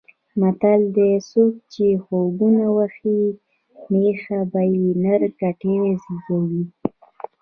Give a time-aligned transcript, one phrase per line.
[0.39, 3.19] متل دی: څوک چې خوبونه وهي
[3.91, 6.63] مېښه به یې نر کټي زېږوي.